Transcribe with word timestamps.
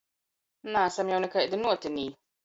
Naasam 0.75 1.11
jau 1.13 1.19
nikaidi 1.25 1.59
nuotinī! 1.65 2.07